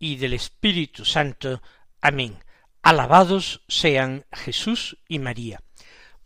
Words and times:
y 0.00 0.16
del 0.16 0.32
Espíritu 0.32 1.04
Santo. 1.04 1.62
Amén. 2.00 2.36
Alabados 2.82 3.62
sean 3.68 4.24
Jesús 4.32 4.98
y 5.06 5.18
María. 5.18 5.62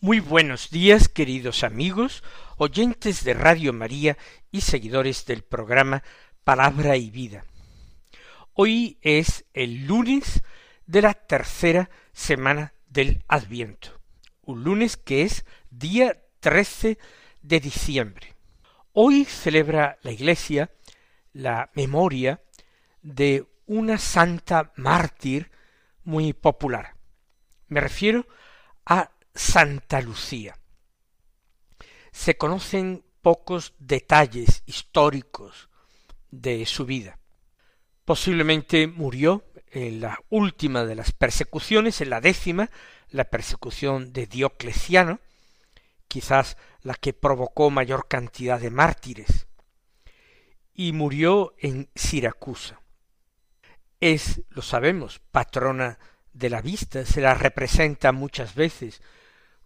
Muy 0.01 0.21
buenos 0.21 0.71
días, 0.71 1.09
queridos 1.09 1.65
amigos, 1.65 2.23
oyentes 2.57 3.25
de 3.25 3.35
Radio 3.35 3.73
María 3.73 4.17
y 4.53 4.61
seguidores 4.61 5.27
del 5.27 5.43
programa 5.43 6.05
Palabra 6.45 6.97
y 6.97 7.11
Vida. 7.11 7.45
Hoy 8.53 8.99
es 9.03 9.45
el 9.53 9.87
lunes 9.87 10.43
de 10.87 11.03
la 11.03 11.15
tercera 11.15 11.91
semana 12.13 12.75
del 12.87 13.25
Adviento, 13.27 14.01
un 14.43 14.63
lunes 14.63 14.97
que 14.97 15.23
es 15.23 15.45
día 15.71 16.23
13 16.39 16.97
de 17.43 17.61
diciembre. 17.61 18.35
Hoy 18.93 19.25
celebra 19.25 19.99
la 20.03 20.13
Iglesia 20.13 20.71
la 21.33 21.71
memoria 21.75 22.41
de 23.03 23.45
una 23.67 23.99
santa 23.99 24.73
mártir 24.77 25.51
muy 26.03 26.33
popular. 26.33 26.95
Me 27.69 27.81
refiero 27.81 28.27
a 28.85 29.11
Santa 29.35 30.01
Lucía. 30.01 30.59
Se 32.13 32.37
conocen 32.37 33.05
pocos 33.23 33.75
detalles 33.79 34.63
históricos 34.67 35.69
de 36.31 36.67
su 36.67 36.85
vida. 36.85 37.19
Posiblemente 38.05 38.87
murió 38.87 39.45
en 39.71 40.01
la 40.01 40.21
última 40.29 40.85
de 40.85 40.95
las 40.95 41.13
persecuciones, 41.13 42.01
en 42.01 42.11
la 42.11 42.21
décima, 42.21 42.71
la 43.11 43.25
persecución 43.25 44.13
de 44.13 44.27
Diocleciano, 44.27 45.21
quizás 46.07 46.57
la 46.83 46.95
que 46.95 47.13
provocó 47.13 47.71
mayor 47.71 48.07
cantidad 48.09 48.61
de 48.61 48.71
mártires 48.71 49.47
y 50.75 50.93
murió 50.93 51.55
en 51.59 51.89
Siracusa. 51.95 52.84
Es, 54.01 54.43
lo 54.51 54.63
sabemos, 54.63 55.21
patrona 55.31 55.99
de 56.33 56.51
la 56.51 56.61
vista, 56.61 57.05
se 57.07 57.21
la 57.21 57.35
representa 57.35 58.13
muchas 58.13 58.55
veces 58.55 59.01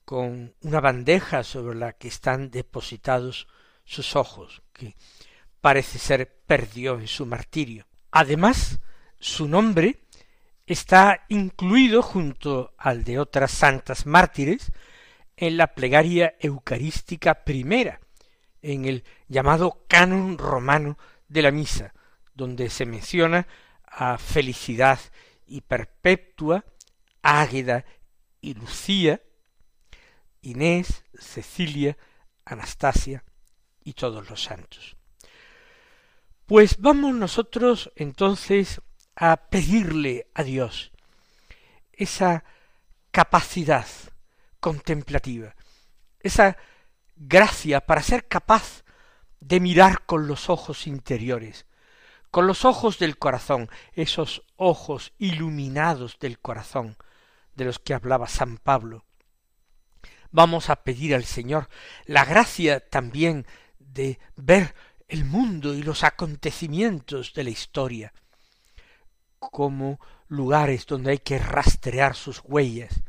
con 0.05 0.55
una 0.63 0.81
bandeja 0.81 1.43
sobre 1.43 1.79
la 1.79 1.93
que 1.93 2.09
están 2.09 2.51
depositados 2.51 3.49
sus 3.85 4.17
ojos, 4.17 4.63
que 4.73 4.95
parece 5.61 5.99
ser 5.99 6.41
perdió 6.47 6.99
en 6.99 7.09
su 7.09 7.27
martirio. 7.27 7.87
Además, 8.11 8.81
su 9.19 9.49
nombre 9.49 10.05
está 10.67 11.25
incluido 11.29 12.03
junto 12.03 12.75
al 12.79 13.05
de 13.05 13.19
otras 13.19 13.51
santas 13.51 14.07
mártires 14.07 14.73
en 15.37 15.57
la 15.57 15.69
plegaria 15.69 16.37
eucarística 16.41 17.45
primera, 17.45 18.01
en 18.61 18.85
el 18.85 19.05
llamado 19.29 19.85
canon 19.89 20.37
romano 20.37 20.99
de 21.29 21.43
la 21.43 21.51
misa, 21.51 21.95
donde 22.35 22.71
se 22.71 22.87
menciona 22.87 23.47
a 23.91 24.19
Felicidad 24.19 24.99
y 25.47 25.61
Perpetua, 25.61 26.65
Águeda 27.23 27.85
y 28.41 28.55
Lucía, 28.55 29.21
Inés, 30.43 31.05
Cecilia, 31.19 31.97
Anastasia 32.45 33.25
y 33.83 33.93
todos 33.95 34.29
los 34.31 34.43
santos. 34.43 34.97
Pues 36.47 36.79
vamos 36.79 37.15
nosotros 37.15 37.93
entonces 37.97 38.81
a 39.17 39.37
pedirle 39.37 40.31
a 40.35 40.43
Dios 40.43 40.93
esa 41.93 42.45
capacidad 43.11 43.87
contemplativa, 44.61 45.55
esa 46.21 46.57
gracia 47.17 47.81
para 47.81 48.03
ser 48.03 48.29
capaz 48.29 48.85
de 49.41 49.61
mirar 49.61 50.05
con 50.07 50.27
los 50.27 50.49
ojos 50.49 50.87
interiores, 50.87 51.67
con 52.31 52.47
los 52.47 52.65
ojos 52.65 52.99
del 52.99 53.19
corazón, 53.19 53.71
esos 53.93 54.43
ojos 54.57 55.13
iluminados 55.19 56.19
del 56.19 56.39
corazón 56.39 56.97
de 57.55 57.65
los 57.65 57.79
que 57.79 57.95
hablaba 57.95 58.29
San 58.29 58.59
Pablo. 58.59 59.05
Vamos 60.31 60.71
a 60.71 60.77
pedir 60.85 61.15
al 61.15 61.25
Señor 61.25 61.69
la 62.05 62.25
gracia 62.25 62.81
también 62.81 63.47
de 63.79 64.19
ver 64.37 64.75
el 65.09 65.25
mundo 65.25 65.75
y 65.75 65.83
los 65.83 66.05
acontecimientos 66.05 67.33
de 67.33 67.45
la 67.45 67.51
historia 67.51 68.13
como 69.39 69.99
lugares 70.29 70.87
donde 70.87 71.13
hay 71.13 71.19
que 71.19 71.39
rastrear 71.39 72.15
sus 72.15 72.43
huellas 72.45 73.03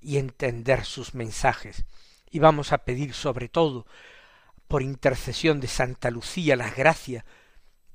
y 0.00 0.18
entender 0.18 0.84
sus 0.84 1.14
mensajes 1.14 1.84
y 2.30 2.38
vamos 2.38 2.72
a 2.72 2.78
pedir 2.78 3.14
sobre 3.14 3.48
todo 3.48 3.86
por 4.68 4.82
intercesión 4.82 5.60
de 5.60 5.68
Santa 5.68 6.10
Lucía 6.10 6.56
la 6.56 6.70
gracia 6.70 7.24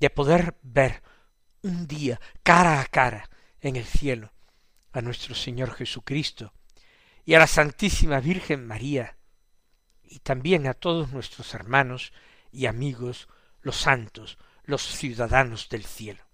de 0.02 0.10
poder 0.10 0.56
ver 0.62 1.00
un 1.62 1.86
día 1.86 2.20
cara 2.42 2.80
a 2.80 2.86
cara 2.86 3.30
en 3.60 3.76
el 3.76 3.84
cielo 3.84 4.32
a 4.90 5.00
nuestro 5.00 5.32
Señor 5.32 5.74
Jesucristo 5.74 6.52
y 7.24 7.34
a 7.34 7.38
la 7.38 7.46
Santísima 7.46 8.18
Virgen 8.18 8.66
María 8.66 9.16
y 10.02 10.18
también 10.18 10.66
a 10.66 10.74
todos 10.74 11.12
nuestros 11.12 11.54
hermanos 11.54 12.12
y 12.50 12.66
amigos, 12.66 13.28
los 13.60 13.76
santos, 13.76 14.38
los 14.64 14.82
ciudadanos 14.82 15.68
del 15.68 15.84
cielo. 15.84 16.24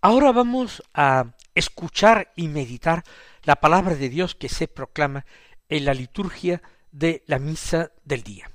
Ahora 0.00 0.32
vamos 0.32 0.82
a 0.94 1.36
escuchar 1.54 2.32
y 2.34 2.48
meditar 2.48 3.04
la 3.44 3.54
palabra 3.54 3.94
de 3.94 4.08
Dios 4.08 4.34
que 4.34 4.48
se 4.48 4.66
proclama 4.66 5.24
en 5.68 5.84
la 5.84 5.94
liturgia 5.94 6.60
de 6.90 7.22
la 7.28 7.38
misa 7.38 7.92
del 8.04 8.24
día. 8.24 8.50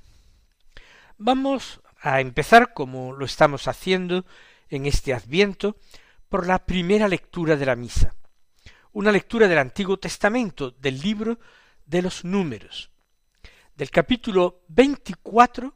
Vamos 1.16 1.80
a 2.00 2.20
empezar, 2.20 2.72
como 2.74 3.12
lo 3.12 3.24
estamos 3.24 3.68
haciendo 3.68 4.24
en 4.68 4.86
este 4.86 5.14
adviento, 5.14 5.76
por 6.28 6.46
la 6.46 6.64
primera 6.64 7.08
lectura 7.08 7.56
de 7.56 7.66
la 7.66 7.76
misa, 7.76 8.14
una 8.92 9.12
lectura 9.12 9.48
del 9.48 9.58
Antiguo 9.58 9.98
Testamento, 9.98 10.70
del 10.70 11.00
libro 11.00 11.38
de 11.86 12.02
los 12.02 12.24
números. 12.24 12.90
Del 13.74 13.90
capítulo 13.90 14.62
24 14.68 15.74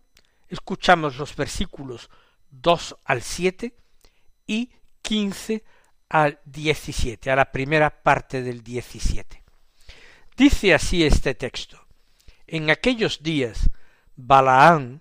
escuchamos 0.48 1.16
los 1.16 1.34
versículos 1.34 2.10
2 2.50 2.96
al 3.04 3.22
7 3.22 3.74
y 4.46 4.70
15 5.00 5.64
al 6.08 6.40
17, 6.44 7.30
a 7.30 7.36
la 7.36 7.50
primera 7.50 8.02
parte 8.02 8.42
del 8.42 8.62
17. 8.62 9.42
Dice 10.36 10.74
así 10.74 11.04
este 11.04 11.34
texto. 11.34 11.86
En 12.46 12.70
aquellos 12.70 13.22
días, 13.22 13.70
Balaán, 14.16 15.00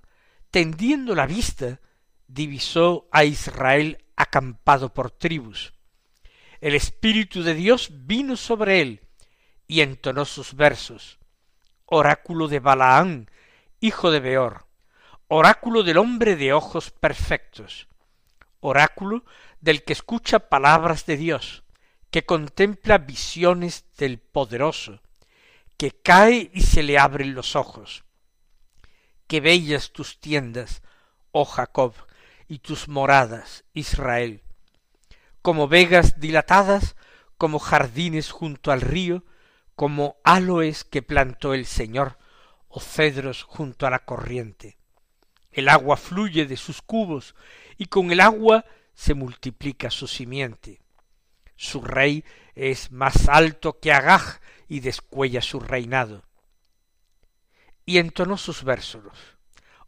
tendiendo 0.51 1.15
la 1.15 1.25
vista, 1.25 1.79
divisó 2.27 3.07
a 3.11 3.23
Israel 3.23 4.03
acampado 4.15 4.93
por 4.93 5.09
tribus. 5.11 5.73
El 6.59 6.75
Espíritu 6.75 7.41
de 7.41 7.55
Dios 7.55 7.89
vino 7.91 8.35
sobre 8.35 8.81
él 8.81 9.01
y 9.67 9.81
entonó 9.81 10.25
sus 10.25 10.53
versos. 10.53 11.17
Oráculo 11.85 12.47
de 12.47 12.59
Balaán, 12.59 13.31
hijo 13.79 14.11
de 14.11 14.19
Beor, 14.19 14.67
oráculo 15.27 15.83
del 15.83 15.97
hombre 15.97 16.35
de 16.35 16.53
ojos 16.53 16.91
perfectos, 16.91 17.87
oráculo 18.59 19.25
del 19.59 19.83
que 19.83 19.93
escucha 19.93 20.49
palabras 20.49 21.05
de 21.05 21.17
Dios, 21.17 21.63
que 22.11 22.25
contempla 22.25 22.97
visiones 22.97 23.85
del 23.97 24.19
poderoso, 24.19 25.01
que 25.77 25.91
cae 25.91 26.51
y 26.53 26.61
se 26.61 26.83
le 26.83 26.99
abren 26.99 27.33
los 27.33 27.55
ojos. 27.55 28.03
Qué 29.31 29.39
bellas 29.39 29.93
tus 29.93 30.19
tiendas, 30.19 30.81
oh 31.31 31.45
Jacob, 31.45 31.93
y 32.49 32.59
tus 32.59 32.89
moradas, 32.89 33.63
Israel. 33.73 34.43
Como 35.41 35.69
vegas 35.69 36.19
dilatadas, 36.19 36.97
como 37.37 37.57
jardines 37.59 38.29
junto 38.29 38.73
al 38.73 38.81
río, 38.81 39.23
como 39.77 40.17
aloes 40.25 40.83
que 40.83 41.01
plantó 41.01 41.53
el 41.53 41.65
Señor, 41.65 42.17
o 42.67 42.81
cedros 42.81 43.43
junto 43.43 43.87
a 43.87 43.89
la 43.89 43.99
corriente. 43.99 44.77
El 45.49 45.69
agua 45.69 45.95
fluye 45.95 46.45
de 46.45 46.57
sus 46.57 46.81
cubos, 46.81 47.33
y 47.77 47.85
con 47.85 48.11
el 48.11 48.19
agua 48.19 48.65
se 48.95 49.13
multiplica 49.13 49.91
su 49.91 50.09
simiente. 50.09 50.81
Su 51.55 51.79
rey 51.79 52.25
es 52.53 52.91
más 52.91 53.29
alto 53.29 53.79
que 53.79 53.93
Agag, 53.93 54.41
y 54.67 54.81
descuella 54.81 55.41
su 55.41 55.61
reinado. 55.61 56.25
Y 57.91 57.97
entonó 57.97 58.37
sus 58.37 58.63
versos. 58.63 59.03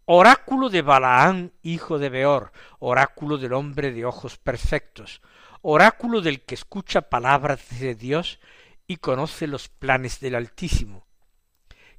oráculo 0.03 0.69
de 0.69 0.81
Balaán, 0.81 1.53
hijo 1.61 1.99
de 1.99 2.09
Beor, 2.09 2.51
oráculo 2.79 3.37
del 3.37 3.53
hombre 3.53 3.93
de 3.93 4.03
ojos 4.03 4.37
perfectos, 4.37 5.21
oráculo 5.61 6.19
del 6.19 6.41
que 6.41 6.55
escucha 6.55 7.03
palabras 7.03 7.61
de 7.79 7.95
Dios 7.95 8.41
y 8.87 8.97
conoce 8.97 9.47
los 9.47 9.69
planes 9.69 10.19
del 10.19 10.35
Altísimo, 10.35 11.07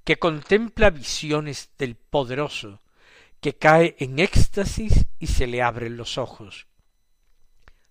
que 0.05 0.19
contempla 0.19 0.91
visiones 0.91 1.71
del 1.79 1.97
poderoso, 1.97 2.83
que 3.41 3.57
cae 3.57 3.97
en 3.99 4.19
éxtasis 4.19 5.07
y 5.19 5.29
se 5.29 5.47
le 5.47 5.63
abren 5.63 5.97
los 5.97 6.19
ojos. 6.19 6.67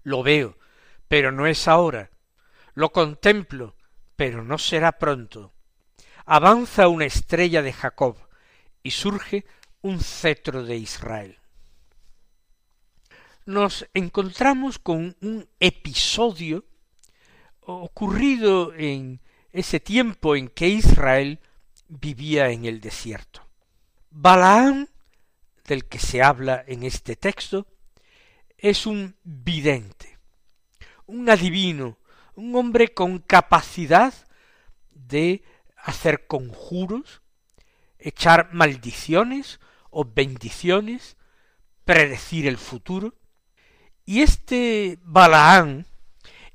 Lo 0.04 0.22
veo, 0.22 0.60
pero 1.08 1.32
no 1.32 1.48
es 1.48 1.68
ahora. 1.68 2.12
Lo 2.76 2.92
contemplo, 2.92 3.76
pero 4.16 4.44
no 4.44 4.60
será 4.60 5.00
pronto. 5.00 5.52
Avanza 6.26 6.88
una 6.88 7.06
estrella 7.06 7.62
de 7.62 7.74
Jacob 7.74 8.18
y 8.82 8.92
surge 8.92 9.46
un 9.82 10.00
cetro 10.00 10.64
de 10.64 10.78
Israel. 10.78 11.38
Nos 13.46 13.86
encontramos 13.94 14.80
con 14.80 15.18
un 15.22 15.50
episodio 15.60 16.64
ocurrido 17.60 18.74
en 18.74 19.20
ese 19.52 19.82
tiempo 19.82 20.36
en 20.38 20.48
que 20.48 20.70
Israel 20.70 21.40
vivía 21.90 22.50
en 22.52 22.66
el 22.66 22.80
desierto. 22.80 23.46
Balaam, 24.10 24.88
del 25.66 25.86
que 25.86 26.00
se 26.00 26.22
habla 26.22 26.64
en 26.68 26.84
este 26.84 27.18
texto, 27.18 27.68
es 28.58 28.86
un 28.86 29.16
vidente, 29.24 30.18
un 31.06 31.30
adivino, 31.30 31.98
un 32.36 32.56
hombre 32.56 32.94
con 32.94 33.20
capacidad 33.20 34.14
de 34.92 35.44
hacer 35.84 36.28
conjuros, 36.28 37.22
echar 38.00 38.50
maldiciones 38.54 39.60
o 39.90 40.06
bendiciones, 40.06 41.18
predecir 41.86 42.48
el 42.48 42.58
futuro. 42.58 43.14
Y 44.06 44.22
este 44.22 44.98
Balaán 45.04 45.86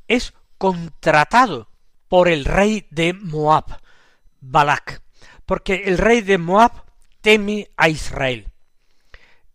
es 0.08 0.34
contratado 0.56 1.68
por 2.08 2.28
el 2.28 2.44
rey 2.44 2.86
de 2.90 3.12
Moab, 3.12 3.80
Balak, 4.40 5.02
porque 5.44 5.84
el 5.84 5.98
rey 5.98 6.22
de 6.22 6.38
Moab 6.38 6.84
teme 7.20 7.70
a 7.76 7.88
Israel. 7.88 8.50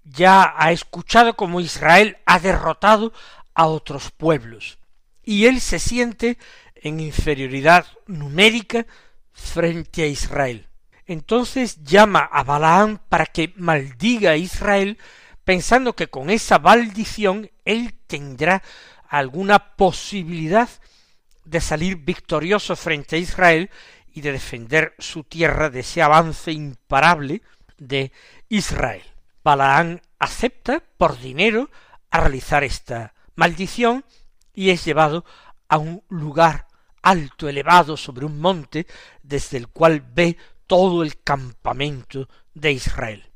Ya 0.04 0.54
ha 0.56 0.72
escuchado 0.72 1.36
cómo 1.36 1.62
Israel 1.62 2.18
ha 2.26 2.40
derrotado 2.40 3.12
a 3.56 3.66
otros 3.68 4.12
pueblos, 4.12 4.78
y 5.24 5.46
él 5.46 5.62
se 5.62 5.80
siente 5.80 6.38
en 6.76 7.00
inferioridad 7.00 7.86
numérica 8.08 8.86
frente 9.34 10.04
a 10.04 10.08
Israel. 10.08 10.68
Entonces 11.06 11.84
llama 11.84 12.30
a 12.32 12.44
Balaam 12.44 13.00
para 13.10 13.26
que 13.26 13.54
maldiga 13.58 14.32
a 14.32 14.38
Israel, 14.38 14.98
pensando 15.44 15.96
que 15.96 16.08
con 16.08 16.30
esa 16.30 16.60
maldición 16.60 17.52
él 17.66 17.94
tendrá 18.08 18.64
alguna 19.08 19.76
posibilidad 19.76 20.70
de 21.44 21.60
salir 21.60 21.98
victorioso 21.98 22.76
frente 22.76 23.18
a 23.18 23.20
Israel 23.20 23.70
y 24.14 24.22
de 24.22 24.32
defender 24.32 24.94
su 24.98 25.24
tierra 25.24 25.70
de 25.70 25.82
ese 25.82 26.02
avance 26.02 26.52
imparable 26.52 27.42
de 27.78 28.12
Israel. 28.48 29.04
Balaán 29.44 30.02
acepta 30.20 30.82
por 30.98 31.20
dinero 31.20 31.70
a 32.12 32.22
realizar 32.22 32.64
esta 32.64 33.14
maldición 33.36 34.06
y 34.54 34.70
es 34.70 34.86
llevado 34.86 35.26
a 35.68 35.78
un 35.78 36.04
lugar 36.08 36.68
alto, 37.04 37.48
elevado 37.48 37.96
sobre 37.96 38.26
un 38.26 38.40
monte, 38.40 38.88
desde 39.22 39.58
el 39.58 39.68
cual 39.68 40.02
ve 40.02 40.38
todo 40.66 41.04
el 41.04 41.22
campamento 41.22 42.28
de 42.54 42.72
Israel. 42.72 43.30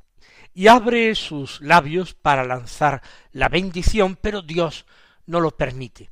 Y 0.53 0.67
abre 0.67 1.13
sus 1.13 1.61
labios 1.61 2.15
para 2.15 2.43
lanzar 2.43 3.03
la 3.31 3.47
bendición, 3.47 4.17
pero 4.19 4.41
Dios 4.41 4.85
no 5.27 5.39
lo 5.39 5.51
permite. 5.51 6.09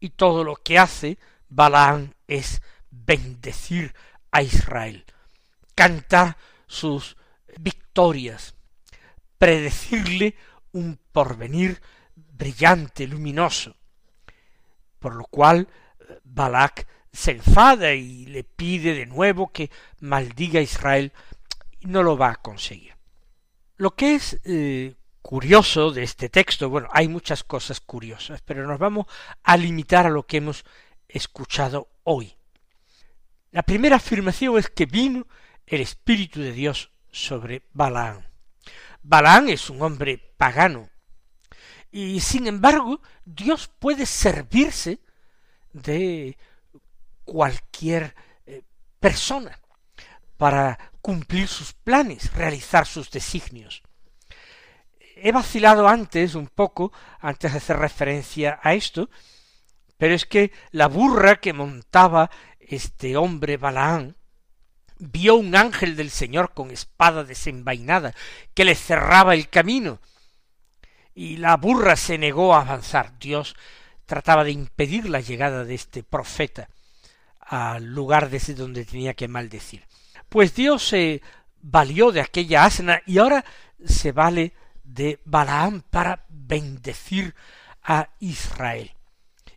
Y 0.00 0.10
todo 0.10 0.44
lo 0.44 0.56
que 0.56 0.78
hace 0.78 1.18
Balaán 1.48 2.14
es 2.26 2.62
bendecir 2.90 3.94
a 4.30 4.42
Israel, 4.42 5.04
cantar 5.74 6.36
sus 6.66 7.16
victorias, 7.58 8.54
predecirle 9.38 10.36
un 10.72 10.98
porvenir 11.12 11.80
brillante, 12.14 13.06
luminoso, 13.06 13.76
por 14.98 15.14
lo 15.14 15.24
cual 15.24 15.68
Balak 16.24 16.86
se 17.12 17.32
enfada 17.32 17.94
y 17.94 18.26
le 18.26 18.44
pide 18.44 18.94
de 18.94 19.06
nuevo 19.06 19.50
que 19.52 19.70
maldiga 20.00 20.60
a 20.60 20.62
Israel 20.62 21.12
y 21.80 21.86
no 21.86 22.02
lo 22.02 22.16
va 22.16 22.30
a 22.30 22.36
conseguir. 22.36 22.94
Lo 23.76 23.94
que 23.94 24.14
es 24.14 24.40
eh, 24.44 24.94
curioso 25.22 25.90
de 25.90 26.02
este 26.02 26.28
texto, 26.28 26.68
bueno, 26.68 26.88
hay 26.92 27.08
muchas 27.08 27.42
cosas 27.42 27.80
curiosas, 27.80 28.42
pero 28.42 28.66
nos 28.66 28.78
vamos 28.78 29.06
a 29.42 29.56
limitar 29.56 30.06
a 30.06 30.10
lo 30.10 30.26
que 30.26 30.38
hemos 30.38 30.64
escuchado 31.08 31.88
hoy. 32.04 32.34
La 33.50 33.62
primera 33.62 33.96
afirmación 33.96 34.58
es 34.58 34.68
que 34.68 34.86
vino 34.86 35.26
el 35.66 35.80
Espíritu 35.80 36.40
de 36.40 36.52
Dios 36.52 36.90
sobre 37.10 37.62
Balaán. 37.72 38.26
Balaán 39.02 39.48
es 39.48 39.70
un 39.70 39.80
hombre 39.82 40.18
pagano, 40.36 40.90
y 41.90 42.20
sin 42.20 42.46
embargo 42.46 43.00
Dios 43.24 43.70
puede 43.78 44.04
servirse 44.04 45.00
de 45.82 46.38
cualquier 47.24 48.14
eh, 48.46 48.62
persona 48.98 49.58
para 50.36 50.78
cumplir 51.00 51.48
sus 51.48 51.72
planes, 51.72 52.32
realizar 52.34 52.86
sus 52.86 53.10
designios. 53.10 53.82
He 55.16 55.32
vacilado 55.32 55.88
antes 55.88 56.34
un 56.34 56.48
poco, 56.48 56.92
antes 57.20 57.52
de 57.52 57.58
hacer 57.58 57.78
referencia 57.78 58.60
a 58.62 58.74
esto, 58.74 59.08
pero 59.96 60.14
es 60.14 60.26
que 60.26 60.52
la 60.72 60.88
burra 60.88 61.36
que 61.36 61.52
montaba 61.52 62.30
este 62.60 63.16
hombre 63.16 63.56
Balaán 63.56 64.16
vio 64.98 65.36
un 65.36 65.54
ángel 65.56 65.96
del 65.96 66.10
Señor 66.10 66.52
con 66.52 66.70
espada 66.70 67.24
desenvainada 67.24 68.14
que 68.54 68.64
le 68.64 68.74
cerraba 68.74 69.34
el 69.34 69.48
camino, 69.48 70.00
y 71.14 71.38
la 71.38 71.56
burra 71.56 71.96
se 71.96 72.18
negó 72.18 72.54
a 72.54 72.60
avanzar. 72.60 73.18
Dios 73.18 73.56
trataba 74.06 74.44
de 74.44 74.52
impedir 74.52 75.08
la 75.08 75.20
llegada 75.20 75.64
de 75.64 75.74
este 75.74 76.02
profeta 76.02 76.68
al 77.40 77.84
lugar 77.84 78.30
desde 78.30 78.54
donde 78.54 78.84
tenía 78.84 79.14
que 79.14 79.28
maldecir. 79.28 79.84
Pues 80.28 80.54
Dios 80.54 80.86
se 80.88 81.22
valió 81.60 82.12
de 82.12 82.20
aquella 82.20 82.64
asna 82.64 83.02
y 83.06 83.18
ahora 83.18 83.44
se 83.84 84.12
vale 84.12 84.52
de 84.82 85.20
Balaam 85.24 85.82
para 85.82 86.24
bendecir 86.28 87.34
a 87.82 88.08
Israel 88.20 88.92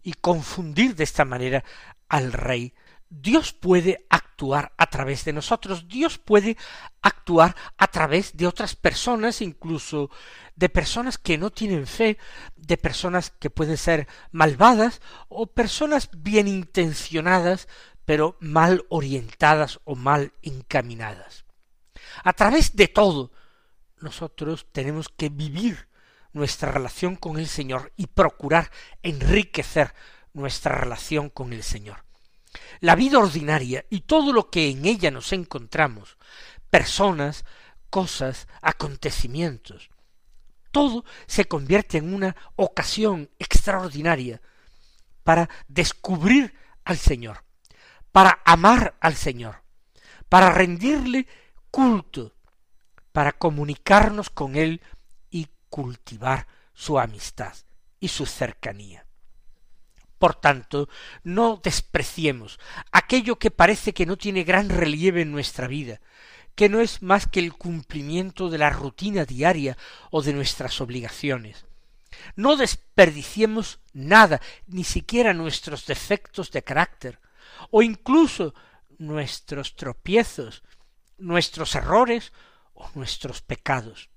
y 0.04 0.14
confundir 0.14 0.96
de 0.96 1.04
esta 1.04 1.26
manera 1.26 1.64
al 2.08 2.34
rey 2.34 2.74
Dios 3.10 3.54
puede 3.54 4.06
actuar 4.10 4.74
a 4.78 4.86
través 4.88 5.26
de 5.26 5.34
nosotros, 5.34 5.88
Dios 5.88 6.18
puede 6.20 6.58
actuar 7.02 7.56
a 7.78 7.88
través 7.88 8.38
de 8.38 8.46
otras 8.46 8.76
personas, 8.76 9.42
incluso 9.42 10.12
de 10.56 10.70
personas 10.70 11.18
que 11.18 11.38
no 11.38 11.50
tienen 11.50 11.88
fe, 11.88 12.18
de 12.56 12.78
personas 12.78 13.32
que 13.32 13.50
pueden 13.50 13.78
ser 13.78 14.08
malvadas 14.32 15.02
o 15.28 15.48
personas 15.48 16.10
bien 16.16 16.48
intencionadas, 16.48 17.68
pero 18.06 18.38
mal 18.40 18.86
orientadas 18.90 19.80
o 19.86 19.96
mal 19.96 20.34
encaminadas. 20.42 21.46
A 22.24 22.34
través 22.34 22.76
de 22.76 22.88
todo, 22.88 23.32
nosotros 24.02 24.68
tenemos 24.72 25.10
que 25.10 25.30
vivir 25.30 25.90
nuestra 26.32 26.72
relación 26.72 27.16
con 27.16 27.40
el 27.40 27.48
Señor 27.48 27.92
y 27.98 28.08
procurar 28.08 28.72
enriquecer 29.02 29.94
nuestra 30.34 30.76
relación 30.76 31.30
con 31.30 31.54
el 31.54 31.64
Señor. 31.64 32.09
La 32.80 32.96
vida 32.96 33.20
ordinaria 33.20 33.86
y 33.90 34.02
todo 34.02 34.34
lo 34.34 34.50
que 34.50 34.70
en 34.70 34.86
ella 34.86 35.12
nos 35.12 35.34
encontramos, 35.34 36.18
personas, 36.70 37.46
cosas, 37.90 38.48
acontecimientos, 38.62 39.90
todo 40.72 41.04
se 41.26 41.46
convierte 41.46 41.98
en 41.98 42.14
una 42.14 42.36
ocasión 42.56 43.30
extraordinaria 43.40 44.42
para 45.24 45.50
descubrir 45.68 46.54
al 46.86 46.98
Señor, 46.98 47.44
para 48.12 48.42
amar 48.46 48.96
al 49.00 49.16
Señor, 49.16 49.64
para 50.28 50.52
rendirle 50.52 51.28
culto, 51.72 52.36
para 53.12 53.34
comunicarnos 53.34 54.30
con 54.30 54.56
Él 54.56 54.82
y 55.30 55.48
cultivar 55.70 56.48
su 56.74 57.00
amistad 57.00 57.54
y 58.00 58.08
su 58.08 58.26
cercanía. 58.26 59.09
Por 60.20 60.36
tanto, 60.36 60.90
no 61.24 61.60
despreciemos 61.64 62.60
aquello 62.92 63.40
que 63.40 63.52
parece 63.52 63.94
que 63.94 64.06
no 64.06 64.18
tiene 64.18 64.44
gran 64.44 64.70
relieve 64.70 65.22
en 65.22 65.32
nuestra 65.32 65.68
vida, 65.68 66.02
que 66.56 66.70
no 66.70 66.82
es 66.82 67.02
más 67.02 67.26
que 67.26 67.40
el 67.40 67.54
cumplimiento 67.54 68.50
de 68.50 68.58
la 68.58 68.70
rutina 68.70 69.24
diaria 69.24 69.78
o 70.12 70.22
de 70.22 70.34
nuestras 70.34 70.82
obligaciones. 70.82 71.66
No 72.36 72.58
desperdiciemos 72.58 73.80
nada, 73.94 74.42
ni 74.68 74.84
siquiera 74.84 75.34
nuestros 75.34 75.86
defectos 75.86 76.52
de 76.52 76.64
carácter, 76.64 77.20
o 77.72 77.82
incluso 77.82 78.54
nuestros 78.98 79.76
tropiezos, 79.76 80.64
nuestros 81.18 81.76
errores 81.76 82.34
o 82.74 82.90
nuestros 82.96 83.42
pecados. 83.42 84.10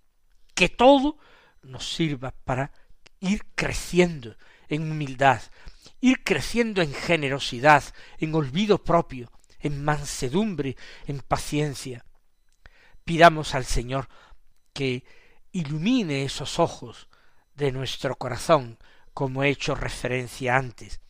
que 0.54 0.68
todo 0.68 1.16
nos 1.62 1.94
sirva 1.94 2.34
para 2.44 2.72
ir 3.20 3.46
creciendo 3.54 4.36
en 4.68 4.90
humildad, 4.90 5.40
ir 6.02 6.22
creciendo 6.24 6.82
en 6.82 6.92
generosidad, 6.92 7.84
en 8.18 8.34
olvido 8.34 8.82
propio, 8.82 9.30
en 9.60 9.82
mansedumbre, 9.82 10.76
en 11.06 11.20
paciencia. 11.20 12.04
Pidamos 13.04 13.54
al 13.54 13.64
Señor 13.64 14.08
que 14.74 15.04
ilumine 15.52 16.24
esos 16.24 16.58
ojos 16.58 17.08
de 17.54 17.70
nuestro 17.70 18.16
corazón, 18.16 18.78
como 19.14 19.44
he 19.44 19.48
hecho 19.48 19.76
referencia 19.76 20.56
antes. 20.56 21.00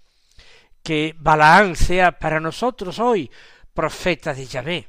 Que 0.83 1.17
Balaán 1.19 1.75
sea 1.75 2.19
para 2.19 2.39
nosotros 2.39 2.99
hoy 2.99 3.31
profeta 3.73 4.35
de 4.35 4.47
Yahvé. 4.47 4.89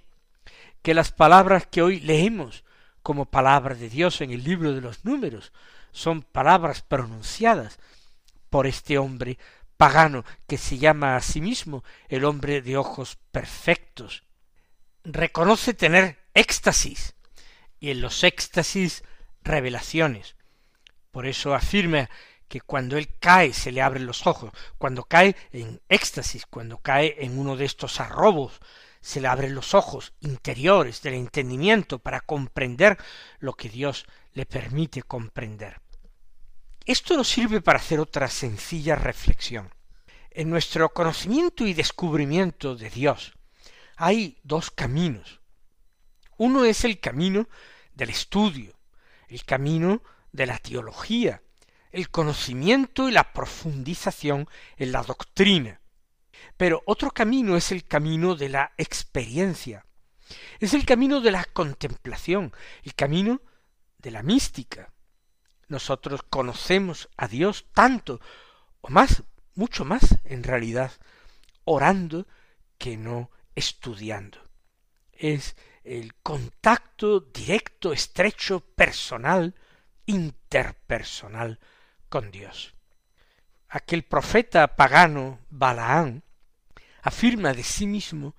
Que 0.82 0.94
las 0.94 1.14
palabras 1.14 1.68
que 1.68 1.82
hoy 1.82 2.02
leemos 2.02 2.66
como 3.02 3.26
palabra 3.26 3.74
de 3.74 3.90
Dios 3.90 4.20
en 4.20 4.32
el 4.32 4.44
libro 4.44 4.74
de 4.74 4.82
los 4.82 5.06
números 5.06 5.54
son 5.94 6.24
palabras 6.24 6.82
pronunciadas 6.82 7.80
por 8.50 8.68
este 8.68 8.98
hombre 8.98 9.38
pagano 9.84 10.24
que 10.48 10.58
se 10.58 10.78
llama 10.78 11.18
a 11.18 11.22
sí 11.22 11.42
mismo 11.42 11.84
el 12.08 12.24
hombre 12.24 12.62
de 12.62 12.78
ojos 12.78 13.18
perfectos. 13.34 14.24
Reconoce 15.04 15.74
tener 15.74 16.20
éxtasis 16.34 17.16
y 17.82 17.92
en 17.92 18.00
los 18.00 18.24
éxtasis 18.24 19.04
revelaciones. 19.42 20.38
Por 21.12 21.28
eso 21.28 21.54
afirma 21.54 22.10
que 22.48 22.62
cuando 22.62 22.96
él 22.96 23.10
cae 23.20 23.52
se 23.52 23.74
le 23.74 23.82
abren 23.82 24.06
los 24.06 24.26
ojos, 24.26 24.54
cuando 24.78 25.04
cae 25.04 25.36
en 25.52 25.82
éxtasis, 25.90 26.46
cuando 26.46 26.78
cae 26.78 27.18
en 27.20 27.38
uno 27.38 27.58
de 27.58 27.66
estos 27.66 28.00
arrobos, 28.00 28.62
se 29.02 29.20
le 29.20 29.28
abren 29.28 29.54
los 29.54 29.74
ojos 29.74 30.14
interiores 30.22 31.02
del 31.02 31.16
entendimiento 31.16 32.00
para 32.00 32.22
comprender 32.22 32.98
lo 33.40 33.52
que 33.52 33.68
Dios 33.68 34.06
le 34.32 34.46
permite 34.46 35.04
comprender. 35.04 35.83
Esto 36.86 37.16
nos 37.16 37.30
sirve 37.30 37.62
para 37.62 37.80
hacer 37.80 38.02
otra 38.02 38.28
sencilla 38.28 38.96
reflexión. 38.96 39.74
En 40.32 40.50
nuestro 40.50 40.90
conocimiento 40.90 41.66
y 41.66 41.74
descubrimiento 41.74 42.76
de 42.76 42.90
Dios 42.90 43.34
hay 43.96 44.38
dos 44.44 44.70
caminos. 44.70 45.40
Uno 46.36 46.66
es 46.66 46.84
el 46.84 47.00
camino 47.00 47.48
del 47.94 48.10
estudio, 48.10 48.74
el 49.30 49.46
camino 49.46 50.04
de 50.34 50.46
la 50.46 50.58
teología, 50.58 51.42
el 51.92 52.10
conocimiento 52.10 53.08
y 53.08 53.14
la 53.14 53.32
profundización 53.32 54.50
en 54.76 54.92
la 54.92 55.04
doctrina. 55.04 55.80
Pero 56.58 56.84
otro 56.86 57.12
camino 57.12 57.56
es 57.56 57.72
el 57.72 57.86
camino 57.86 58.36
de 58.36 58.50
la 58.50 58.74
experiencia, 58.78 59.86
es 60.60 60.74
el 60.74 60.86
camino 60.86 61.22
de 61.22 61.32
la 61.32 61.46
contemplación, 61.46 62.52
el 62.84 62.94
camino 62.94 63.42
de 64.00 64.12
la 64.12 64.22
mística. 64.22 64.92
Nosotros 65.74 66.22
conocemos 66.30 67.10
a 67.18 67.28
Dios 67.28 67.66
tanto 67.74 68.22
o 68.82 68.90
más, 68.90 69.24
mucho 69.56 69.86
más 69.86 70.20
en 70.24 70.44
realidad, 70.44 70.92
orando 71.66 72.28
que 72.78 72.96
no 72.96 73.32
estudiando. 73.56 74.38
Es 75.12 75.56
el 75.84 76.14
contacto 76.22 77.22
directo, 77.22 77.92
estrecho, 77.92 78.60
personal, 78.60 79.56
interpersonal 80.06 81.60
con 82.08 82.30
Dios. 82.30 82.76
Aquel 83.68 84.04
profeta 84.04 84.76
pagano 84.76 85.40
Balaán 85.50 86.22
afirma 87.02 87.52
de 87.52 87.64
sí 87.64 87.88
mismo 87.88 88.36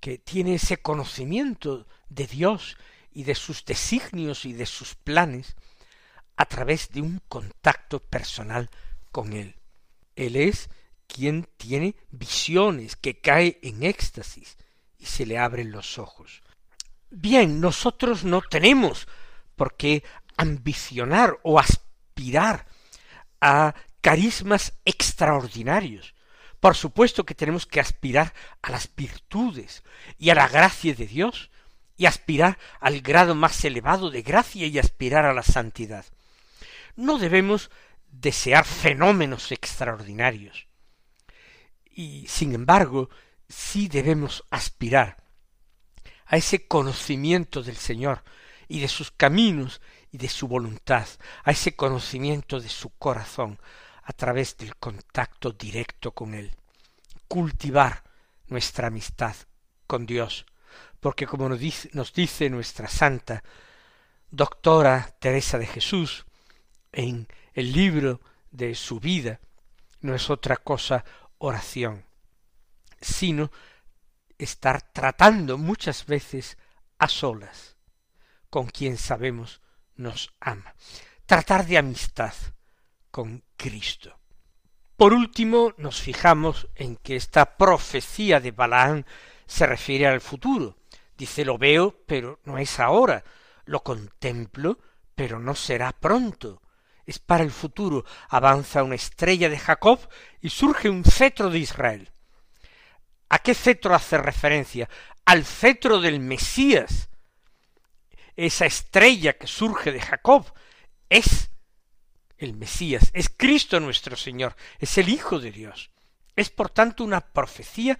que 0.00 0.18
tiene 0.18 0.56
ese 0.56 0.78
conocimiento 0.78 1.86
de 2.08 2.26
Dios 2.26 2.76
y 3.12 3.22
de 3.22 3.36
sus 3.36 3.64
designios 3.64 4.44
y 4.44 4.54
de 4.54 4.66
sus 4.66 4.96
planes 4.96 5.54
a 6.36 6.46
través 6.46 6.90
de 6.90 7.00
un 7.00 7.20
contacto 7.28 8.00
personal 8.00 8.70
con 9.10 9.32
Él. 9.32 9.56
Él 10.16 10.36
es 10.36 10.70
quien 11.06 11.48
tiene 11.56 11.94
visiones, 12.10 12.96
que 12.96 13.20
cae 13.20 13.58
en 13.62 13.82
éxtasis 13.82 14.56
y 14.98 15.06
se 15.06 15.26
le 15.26 15.38
abren 15.38 15.70
los 15.70 15.98
ojos. 15.98 16.42
Bien, 17.10 17.60
nosotros 17.60 18.24
no 18.24 18.40
tenemos 18.40 19.06
por 19.56 19.76
qué 19.76 20.02
ambicionar 20.36 21.38
o 21.42 21.58
aspirar 21.58 22.66
a 23.40 23.74
carismas 24.00 24.72
extraordinarios. 24.84 26.14
Por 26.60 26.74
supuesto 26.74 27.24
que 27.24 27.34
tenemos 27.34 27.66
que 27.66 27.80
aspirar 27.80 28.32
a 28.62 28.70
las 28.70 28.94
virtudes 28.94 29.82
y 30.18 30.30
a 30.30 30.34
la 30.34 30.48
gracia 30.48 30.94
de 30.94 31.06
Dios, 31.06 31.50
y 31.96 32.06
aspirar 32.06 32.58
al 32.80 33.00
grado 33.00 33.34
más 33.34 33.64
elevado 33.64 34.10
de 34.10 34.22
gracia 34.22 34.66
y 34.66 34.78
aspirar 34.78 35.24
a 35.24 35.34
la 35.34 35.42
santidad. 35.42 36.04
No 36.96 37.18
debemos 37.18 37.70
desear 38.10 38.64
fenómenos 38.64 39.50
extraordinarios. 39.52 40.68
Y 41.90 42.26
sin 42.28 42.54
embargo, 42.54 43.10
sí 43.48 43.88
debemos 43.88 44.44
aspirar 44.50 45.22
a 46.26 46.36
ese 46.36 46.66
conocimiento 46.66 47.62
del 47.62 47.76
Señor 47.76 48.22
y 48.68 48.80
de 48.80 48.88
sus 48.88 49.10
caminos 49.10 49.80
y 50.10 50.18
de 50.18 50.28
su 50.28 50.48
voluntad, 50.48 51.06
a 51.44 51.50
ese 51.50 51.74
conocimiento 51.74 52.60
de 52.60 52.68
su 52.68 52.90
corazón 52.90 53.58
a 54.02 54.12
través 54.12 54.56
del 54.56 54.76
contacto 54.76 55.52
directo 55.52 56.12
con 56.12 56.34
Él. 56.34 56.54
Cultivar 57.28 58.02
nuestra 58.48 58.88
amistad 58.88 59.34
con 59.86 60.06
Dios, 60.06 60.46
porque 61.00 61.26
como 61.26 61.48
nos 61.48 61.58
dice, 61.58 61.90
nos 61.92 62.12
dice 62.12 62.50
nuestra 62.50 62.88
santa 62.88 63.42
doctora 64.30 65.14
Teresa 65.18 65.58
de 65.58 65.66
Jesús 65.66 66.26
en 66.92 67.26
el 67.54 67.72
libro 67.72 68.20
de 68.50 68.74
su 68.74 69.00
vida, 69.00 69.40
no 70.00 70.14
es 70.14 70.30
otra 70.30 70.56
cosa 70.56 71.04
oración, 71.38 72.04
sino 73.00 73.50
estar 74.38 74.82
tratando 74.92 75.58
muchas 75.58 76.06
veces 76.06 76.58
a 76.98 77.08
solas 77.08 77.76
con 78.50 78.66
quien 78.66 78.98
sabemos 78.98 79.60
nos 79.96 80.34
ama. 80.40 80.74
Tratar 81.26 81.66
de 81.66 81.78
amistad 81.78 82.34
con 83.10 83.42
Cristo. 83.56 84.18
Por 84.96 85.12
último, 85.12 85.74
nos 85.78 86.00
fijamos 86.00 86.68
en 86.74 86.96
que 86.96 87.16
esta 87.16 87.56
profecía 87.56 88.40
de 88.40 88.52
Balaán 88.52 89.06
se 89.46 89.66
refiere 89.66 90.06
al 90.06 90.20
futuro. 90.20 90.76
Dice 91.16 91.44
lo 91.44 91.58
veo, 91.58 92.04
pero 92.06 92.40
no 92.44 92.58
es 92.58 92.78
ahora. 92.78 93.24
Lo 93.64 93.82
contemplo, 93.82 94.78
pero 95.14 95.38
no 95.38 95.54
será 95.54 95.92
pronto. 95.92 96.61
Es 97.06 97.18
para 97.18 97.44
el 97.44 97.50
futuro. 97.50 98.04
Avanza 98.28 98.82
una 98.82 98.94
estrella 98.94 99.48
de 99.48 99.58
Jacob 99.58 99.98
y 100.40 100.50
surge 100.50 100.88
un 100.88 101.04
cetro 101.04 101.50
de 101.50 101.58
Israel. 101.58 102.10
¿A 103.28 103.38
qué 103.38 103.54
cetro 103.54 103.94
hace 103.94 104.18
referencia? 104.18 104.88
Al 105.24 105.44
cetro 105.44 106.00
del 106.00 106.20
Mesías, 106.20 107.08
esa 108.36 108.66
estrella 108.66 109.34
que 109.34 109.46
surge 109.46 109.92
de 109.92 110.00
Jacob, 110.00 110.52
es 111.08 111.50
el 112.38 112.54
Mesías, 112.54 113.10
es 113.12 113.28
Cristo 113.28 113.80
nuestro 113.80 114.16
Señor, 114.16 114.56
es 114.78 114.98
el 114.98 115.08
Hijo 115.08 115.38
de 115.38 115.52
Dios. 115.52 115.90
Es 116.36 116.50
por 116.50 116.70
tanto 116.70 117.04
una 117.04 117.20
profecía 117.20 117.98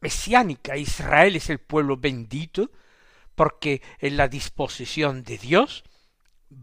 mesiánica. 0.00 0.76
Israel 0.76 1.36
es 1.36 1.50
el 1.50 1.60
pueblo 1.60 1.96
bendito, 1.96 2.70
porque 3.34 3.82
en 3.98 4.16
la 4.16 4.28
disposición 4.28 5.22
de 5.24 5.38
Dios 5.38 5.84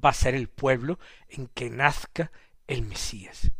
va 0.03 0.09
a 0.09 0.13
ser 0.13 0.35
el 0.35 0.47
pueblo 0.49 0.99
en 1.29 1.47
que 1.47 1.69
nazca 1.69 2.31
el 2.67 2.83
Mesías. 2.83 3.51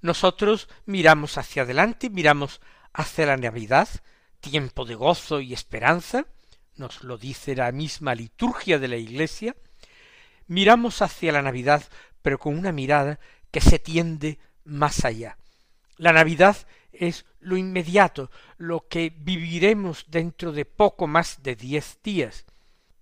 Nosotros 0.00 0.68
miramos 0.84 1.38
hacia 1.38 1.62
adelante, 1.62 2.10
miramos 2.10 2.60
hacia 2.92 3.26
la 3.26 3.36
Navidad, 3.36 3.88
tiempo 4.40 4.84
de 4.84 4.94
gozo 4.94 5.40
y 5.40 5.52
esperanza, 5.52 6.26
nos 6.76 7.02
lo 7.02 7.18
dice 7.18 7.56
la 7.56 7.72
misma 7.72 8.14
liturgia 8.14 8.78
de 8.78 8.88
la 8.88 8.96
Iglesia, 8.96 9.56
miramos 10.46 11.02
hacia 11.02 11.32
la 11.32 11.42
Navidad, 11.42 11.82
pero 12.22 12.38
con 12.38 12.56
una 12.56 12.72
mirada 12.72 13.18
que 13.50 13.60
se 13.60 13.78
tiende 13.78 14.38
más 14.64 15.04
allá. 15.04 15.38
La 15.96 16.12
Navidad 16.12 16.56
es 16.92 17.24
lo 17.40 17.56
inmediato, 17.56 18.30
lo 18.58 18.86
que 18.88 19.10
viviremos 19.16 20.06
dentro 20.08 20.52
de 20.52 20.64
poco 20.64 21.06
más 21.06 21.42
de 21.42 21.56
diez 21.56 21.98
días, 22.02 22.44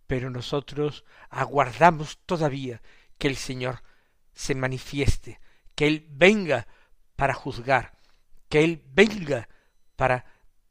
pero 0.07 0.31
nosotros 0.31 1.05
aguardamos 1.31 2.19
todavía 2.27 2.83
que 3.19 3.29
el 3.29 3.37
Señor 3.37 3.83
se 4.33 4.55
manifieste, 4.55 5.41
que 5.75 5.87
Él 5.87 6.07
venga 6.11 6.67
para 7.17 7.35
juzgar, 7.35 7.93
que 8.49 8.65
Él 8.65 8.83
venga 8.93 9.49
para 9.97 10.25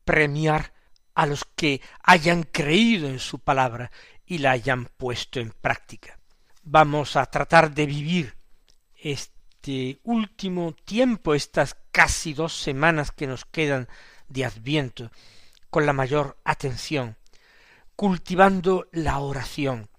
premiar 0.05 0.73
a 1.15 1.25
los 1.25 1.45
que 1.55 1.81
hayan 2.01 2.43
creído 2.43 3.07
en 3.07 3.19
su 3.19 3.39
palabra 3.39 3.91
y 4.25 4.39
la 4.39 4.51
hayan 4.51 4.85
puesto 4.97 5.39
en 5.39 5.51
práctica. 5.51 6.19
Vamos 6.63 7.15
a 7.15 7.25
tratar 7.25 7.73
de 7.73 7.85
vivir 7.85 8.35
este 8.95 9.99
último 10.03 10.73
tiempo, 10.85 11.33
estas 11.33 11.75
casi 11.91 12.33
dos 12.33 12.53
semanas 12.53 13.11
que 13.11 13.27
nos 13.27 13.45
quedan 13.45 13.87
de 14.27 14.45
Adviento, 14.45 15.11
con 15.69 15.85
la 15.85 15.93
mayor 15.93 16.37
atención, 16.43 17.17
cultivando 17.95 18.87
la 18.91 19.19
oración, 19.19 19.89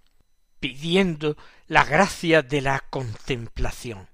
pidiendo 0.60 1.36
la 1.66 1.84
gracia 1.84 2.42
de 2.42 2.60
la 2.60 2.80
contemplación. 2.90 4.08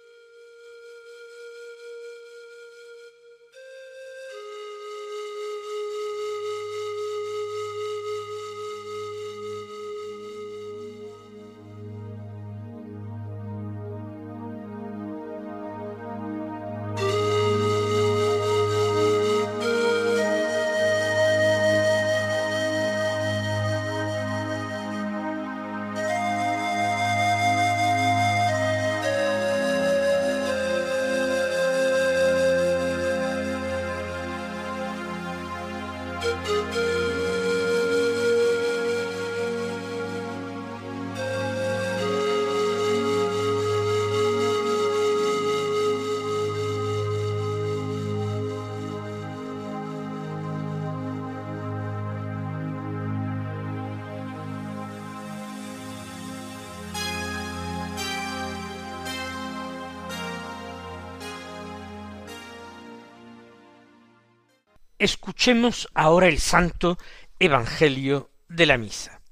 Escuchemos 65.01 65.89
ahora 65.95 66.29
el 66.29 66.39
santo 66.39 66.99
Evangelio 67.39 68.33
de 68.51 68.67
la 68.67 68.77
misa. 68.77 69.23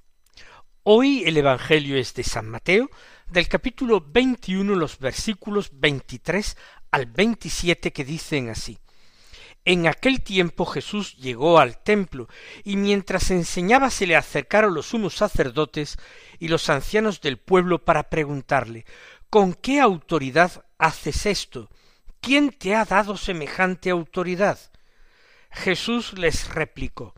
Hoy 0.83 1.25
el 1.27 1.37
Evangelio 1.37 1.99
es 1.99 2.15
de 2.15 2.23
San 2.23 2.49
Mateo, 2.49 2.89
del 3.27 3.49
capítulo 3.49 4.01
21, 4.01 4.75
los 4.75 4.99
versículos 4.99 5.69
23 5.75 6.57
al 6.91 7.05
27 7.05 7.93
que 7.93 8.03
dicen 8.07 8.49
así. 8.49 8.79
En 9.67 9.87
aquel 9.87 10.23
tiempo 10.23 10.65
Jesús 10.65 11.15
llegó 11.19 11.59
al 11.59 11.83
templo, 11.83 12.29
y 12.65 12.77
mientras 12.77 13.31
enseñaba 13.31 13.91
se 13.91 14.07
le 14.07 14.17
acercaron 14.17 14.73
los 14.73 14.87
sumos 14.87 15.17
sacerdotes 15.17 15.99
y 16.39 16.49
los 16.49 16.71
ancianos 16.71 17.21
del 17.21 17.37
pueblo 17.37 17.85
para 17.85 18.09
preguntarle 18.09 18.87
¿Con 19.29 19.53
qué 19.53 19.81
autoridad 19.81 20.65
haces 20.79 21.27
esto? 21.27 21.69
¿Quién 22.23 22.53
te 22.53 22.75
ha 22.75 22.87
dado 22.87 23.19
semejante 23.19 23.91
autoridad? 23.91 24.59
Jesús 25.51 26.13
les 26.19 26.49
replicó 26.55 27.15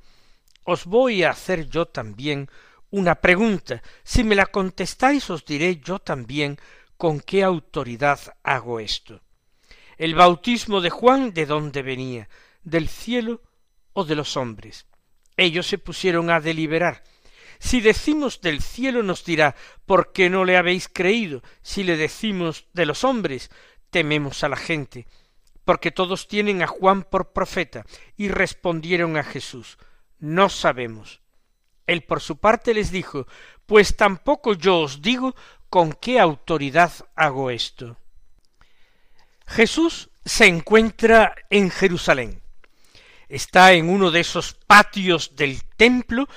Os 0.65 0.85
voy 0.87 1.25
a 1.25 1.31
hacer 1.31 1.69
yo 1.69 1.87
también 1.87 2.49
una 2.91 3.17
pregunta. 3.17 3.83
Si 4.03 4.25
me 4.25 4.35
la 4.35 4.47
contestáis 4.47 5.31
os 5.31 5.45
diré 5.45 5.79
yo 5.79 5.99
también 5.99 6.59
con 6.97 7.21
qué 7.21 7.43
autoridad 7.43 8.21
hago 8.43 8.81
esto. 8.81 9.23
El 9.97 10.15
bautismo 10.15 10.81
de 10.81 10.91
Juan 10.91 11.33
de 11.33 11.47
dónde 11.47 11.83
venía, 11.83 12.29
del 12.63 12.89
cielo 12.89 13.43
o 13.93 14.05
de 14.05 14.15
los 14.15 14.37
hombres. 14.37 14.87
Ellos 15.37 15.67
se 15.67 15.79
pusieron 15.79 16.31
a 16.31 16.41
deliberar. 16.41 17.03
Si 17.59 17.81
decimos 17.81 18.41
del 18.41 18.63
cielo 18.63 19.03
nos 19.03 19.25
dirá 19.25 19.55
¿por 19.87 20.13
qué 20.13 20.31
no 20.31 20.45
le 20.45 20.57
habéis 20.57 20.89
creído? 20.89 21.43
Si 21.63 21.85
le 21.85 21.97
decimos 21.97 22.67
de 22.73 22.87
los 22.87 23.05
hombres, 23.05 23.51
tememos 23.91 24.45
a 24.45 24.49
la 24.49 24.57
gente 24.57 25.07
porque 25.71 25.93
todos 25.93 26.27
tienen 26.27 26.65
a 26.65 26.67
Juan 26.67 27.05
por 27.05 27.33
profeta, 27.33 27.87
y 28.17 28.27
respondieron 28.27 29.17
a 29.17 29.23
Jesús, 29.23 29.79
no 30.19 30.49
sabemos. 30.49 31.21
Él 31.87 32.03
por 32.03 32.21
su 32.21 32.39
parte 32.39 32.75
les 32.75 32.91
dijo, 32.91 33.29
pues 33.67 33.97
tampoco 33.97 34.55
yo 34.55 34.81
os 34.81 35.01
digo 35.01 35.37
con 35.69 35.93
qué 35.93 36.19
autoridad 36.19 36.91
hago 37.15 37.51
esto. 37.51 37.97
Jesús 39.47 40.11
se 40.25 40.47
encuentra 40.47 41.37
en 41.51 41.71
Jerusalén. 41.71 42.43
Está 43.29 43.73
en 43.73 43.91
uno 43.91 44.11
de 44.11 44.19
esos 44.19 44.55
patios 44.55 45.37
del 45.37 45.63
templo, 45.77 46.29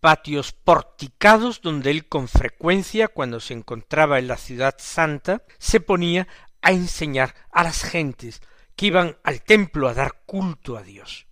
patios 0.00 0.50
porticados 0.50 1.60
donde 1.60 1.92
él 1.92 2.08
con 2.08 2.26
frecuencia, 2.26 3.06
cuando 3.06 3.38
se 3.38 3.54
encontraba 3.54 4.18
en 4.18 4.26
la 4.26 4.36
ciudad 4.36 4.74
santa, 4.78 5.44
se 5.58 5.78
ponía 5.78 6.26
a 6.60 6.72
enseñar 6.72 7.36
a 7.52 7.62
las 7.62 7.84
gentes, 7.84 8.42
que 8.80 8.86
iban 8.86 9.18
al 9.24 9.42
templo 9.42 9.88
a 9.88 9.92
dar 9.92 10.22
culto 10.24 10.78
a 10.78 10.82
Dios. 10.82 11.26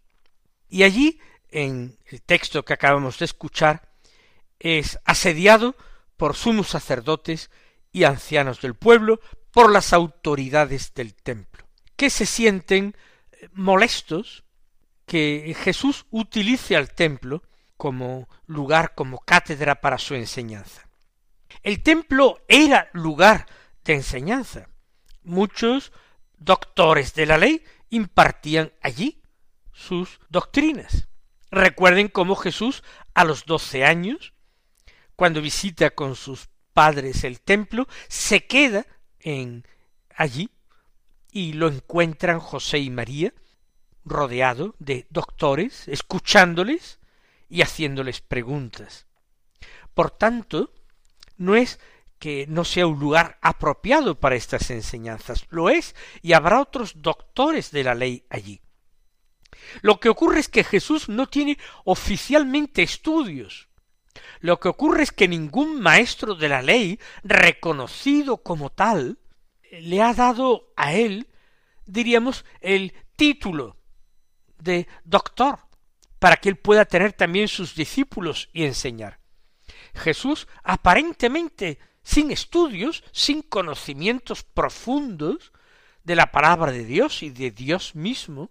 Y 0.68 0.82
allí, 0.82 1.18
en 1.50 1.96
el 2.04 2.20
texto 2.20 2.62
que 2.62 2.74
acabamos 2.74 3.18
de 3.18 3.24
escuchar, 3.24 3.88
es 4.58 4.98
asediado 5.06 5.74
por 6.18 6.36
sumos 6.36 6.68
sacerdotes 6.68 7.50
y 7.90 8.04
ancianos 8.04 8.60
del 8.60 8.74
pueblo, 8.74 9.18
por 9.50 9.72
las 9.72 9.94
autoridades 9.94 10.92
del 10.92 11.14
templo, 11.14 11.66
que 11.96 12.10
se 12.10 12.26
sienten 12.26 12.94
eh, 13.32 13.48
molestos 13.54 14.44
que 15.06 15.56
Jesús 15.58 16.04
utilice 16.10 16.76
al 16.76 16.92
templo 16.92 17.42
como 17.78 18.28
lugar, 18.44 18.94
como 18.94 19.20
cátedra 19.20 19.80
para 19.80 19.96
su 19.96 20.14
enseñanza. 20.14 20.86
El 21.62 21.82
templo 21.82 22.44
era 22.46 22.90
lugar 22.92 23.46
de 23.84 23.94
enseñanza. 23.94 24.68
Muchos 25.22 25.92
doctores 26.38 27.14
de 27.14 27.26
la 27.26 27.38
ley 27.38 27.64
impartían 27.90 28.72
allí 28.82 29.22
sus 29.72 30.20
doctrinas. 30.28 31.08
Recuerden 31.50 32.08
cómo 32.08 32.36
Jesús 32.36 32.82
a 33.14 33.24
los 33.24 33.46
doce 33.46 33.84
años, 33.84 34.34
cuando 35.16 35.40
visita 35.40 35.90
con 35.90 36.14
sus 36.14 36.48
padres 36.72 37.24
el 37.24 37.40
templo, 37.40 37.88
se 38.08 38.46
queda 38.46 38.86
en 39.20 39.66
allí 40.14 40.50
y 41.32 41.54
lo 41.54 41.68
encuentran 41.68 42.40
José 42.40 42.78
y 42.78 42.90
María 42.90 43.32
rodeado 44.04 44.74
de 44.78 45.06
doctores, 45.10 45.86
escuchándoles 45.88 46.98
y 47.48 47.62
haciéndoles 47.62 48.20
preguntas. 48.20 49.06
Por 49.94 50.10
tanto, 50.10 50.72
no 51.36 51.54
es 51.54 51.78
que 52.18 52.46
no 52.48 52.64
sea 52.64 52.86
un 52.86 52.98
lugar 52.98 53.38
apropiado 53.42 54.18
para 54.18 54.36
estas 54.36 54.70
enseñanzas. 54.70 55.46
Lo 55.50 55.70
es, 55.70 55.94
y 56.22 56.32
habrá 56.32 56.60
otros 56.60 57.00
doctores 57.02 57.70
de 57.70 57.84
la 57.84 57.94
ley 57.94 58.24
allí. 58.28 58.60
Lo 59.82 60.00
que 60.00 60.08
ocurre 60.08 60.40
es 60.40 60.48
que 60.48 60.64
Jesús 60.64 61.08
no 61.08 61.26
tiene 61.26 61.58
oficialmente 61.84 62.82
estudios. 62.82 63.68
Lo 64.40 64.58
que 64.58 64.68
ocurre 64.68 65.02
es 65.02 65.12
que 65.12 65.28
ningún 65.28 65.80
maestro 65.80 66.34
de 66.34 66.48
la 66.48 66.62
ley, 66.62 66.98
reconocido 67.22 68.38
como 68.38 68.70
tal, 68.70 69.18
le 69.70 70.02
ha 70.02 70.14
dado 70.14 70.72
a 70.76 70.94
él, 70.94 71.28
diríamos, 71.86 72.44
el 72.60 72.94
título 73.16 73.76
de 74.58 74.88
doctor, 75.04 75.60
para 76.18 76.36
que 76.36 76.48
él 76.48 76.56
pueda 76.56 76.84
tener 76.84 77.12
también 77.12 77.48
sus 77.48 77.74
discípulos 77.74 78.48
y 78.52 78.64
enseñar. 78.64 79.20
Jesús 79.94 80.48
aparentemente 80.62 81.78
sin 82.08 82.30
estudios, 82.30 83.04
sin 83.12 83.42
conocimientos 83.42 84.42
profundos 84.42 85.52
de 86.04 86.16
la 86.16 86.32
palabra 86.32 86.72
de 86.72 86.86
Dios 86.86 87.22
y 87.22 87.28
de 87.28 87.50
Dios 87.50 87.94
mismo, 87.94 88.50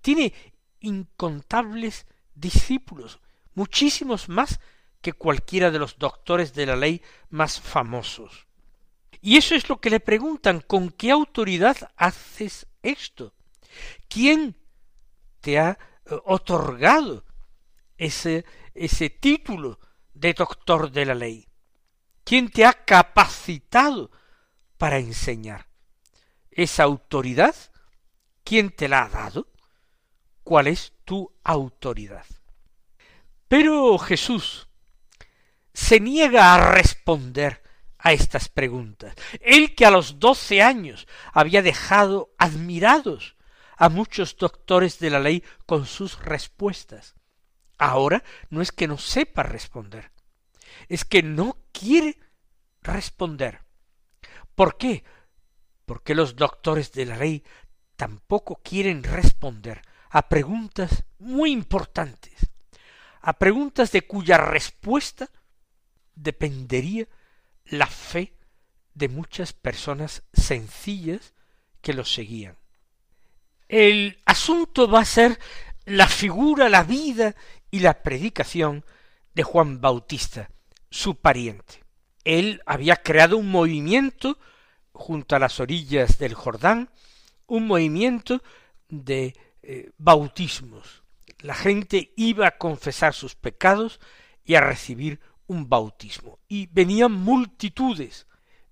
tiene 0.00 0.34
incontables 0.80 2.06
discípulos, 2.34 3.20
muchísimos 3.54 4.28
más 4.28 4.58
que 5.00 5.12
cualquiera 5.12 5.70
de 5.70 5.78
los 5.78 5.96
doctores 5.96 6.54
de 6.54 6.66
la 6.66 6.74
ley 6.74 7.02
más 7.30 7.60
famosos. 7.60 8.48
Y 9.20 9.36
eso 9.36 9.54
es 9.54 9.68
lo 9.68 9.80
que 9.80 9.90
le 9.90 10.00
preguntan, 10.00 10.60
¿con 10.60 10.90
qué 10.90 11.12
autoridad 11.12 11.76
haces 11.94 12.66
esto? 12.82 13.32
¿Quién 14.08 14.56
te 15.40 15.60
ha 15.60 15.70
eh, 15.70 16.16
otorgado 16.24 17.24
ese, 17.96 18.44
ese 18.74 19.08
título 19.08 19.78
de 20.14 20.34
doctor 20.34 20.90
de 20.90 21.06
la 21.06 21.14
ley? 21.14 21.45
¿Quién 22.26 22.50
te 22.50 22.64
ha 22.64 22.72
capacitado 22.72 24.10
para 24.78 24.98
enseñar? 24.98 25.68
¿Esa 26.50 26.82
autoridad? 26.82 27.54
¿Quién 28.42 28.70
te 28.70 28.88
la 28.88 29.04
ha 29.04 29.08
dado? 29.08 29.46
¿Cuál 30.42 30.66
es 30.66 30.92
tu 31.04 31.32
autoridad? 31.44 32.26
Pero 33.46 33.96
Jesús 33.98 34.66
se 35.72 36.00
niega 36.00 36.52
a 36.52 36.72
responder 36.72 37.62
a 37.96 38.12
estas 38.12 38.48
preguntas. 38.48 39.14
Él 39.40 39.76
que 39.76 39.86
a 39.86 39.92
los 39.92 40.18
doce 40.18 40.62
años 40.62 41.06
había 41.32 41.62
dejado 41.62 42.34
admirados 42.38 43.36
a 43.76 43.88
muchos 43.88 44.36
doctores 44.36 44.98
de 44.98 45.10
la 45.10 45.20
ley 45.20 45.44
con 45.64 45.86
sus 45.86 46.18
respuestas. 46.24 47.14
Ahora 47.78 48.24
no 48.50 48.62
es 48.62 48.72
que 48.72 48.88
no 48.88 48.98
sepa 48.98 49.44
responder, 49.44 50.10
es 50.88 51.04
que 51.04 51.22
no 51.22 51.58
quiere 51.78 52.18
responder. 52.82 53.60
¿Por 54.54 54.76
qué? 54.76 55.04
Porque 55.84 56.14
los 56.14 56.36
doctores 56.36 56.92
de 56.92 57.06
la 57.06 57.16
ley 57.16 57.44
tampoco 57.96 58.60
quieren 58.62 59.02
responder 59.02 59.82
a 60.10 60.28
preguntas 60.28 61.04
muy 61.18 61.50
importantes, 61.52 62.50
a 63.20 63.38
preguntas 63.38 63.92
de 63.92 64.06
cuya 64.06 64.38
respuesta 64.38 65.30
dependería 66.14 67.06
la 67.66 67.86
fe 67.86 68.34
de 68.94 69.08
muchas 69.08 69.52
personas 69.52 70.22
sencillas 70.32 71.34
que 71.82 71.92
los 71.92 72.12
seguían. 72.12 72.56
El 73.68 74.22
asunto 74.24 74.88
va 74.88 75.00
a 75.00 75.04
ser 75.04 75.38
la 75.84 76.08
figura, 76.08 76.68
la 76.68 76.82
vida 76.82 77.34
y 77.70 77.80
la 77.80 78.02
predicación 78.02 78.84
de 79.34 79.42
Juan 79.42 79.80
Bautista, 79.80 80.50
su 80.90 81.16
pariente. 81.16 81.84
Él 82.24 82.62
había 82.66 82.96
creado 82.96 83.36
un 83.36 83.50
movimiento 83.50 84.38
junto 84.92 85.36
a 85.36 85.38
las 85.38 85.60
orillas 85.60 86.18
del 86.18 86.34
Jordán, 86.34 86.90
un 87.46 87.66
movimiento 87.66 88.42
de 88.88 89.34
eh, 89.62 89.90
bautismos. 89.98 91.02
La 91.40 91.54
gente 91.54 92.12
iba 92.16 92.48
a 92.48 92.58
confesar 92.58 93.14
sus 93.14 93.34
pecados 93.34 94.00
y 94.44 94.54
a 94.54 94.60
recibir 94.60 95.20
un 95.46 95.68
bautismo. 95.68 96.38
Y 96.48 96.66
venían 96.72 97.12
multitudes 97.12 98.26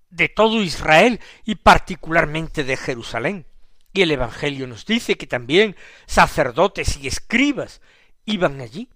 de 0.09 0.29
todo 0.29 0.61
Israel 0.61 1.19
y 1.43 1.55
particularmente 1.55 2.63
de 2.63 2.77
Jerusalén. 2.77 3.45
Y 3.93 4.01
el 4.01 4.11
Evangelio 4.11 4.67
nos 4.67 4.85
dice 4.85 5.15
que 5.15 5.27
también 5.27 5.75
sacerdotes 6.05 6.97
y 6.97 7.07
escribas 7.07 7.81
iban 8.25 8.59
allí 8.59 8.89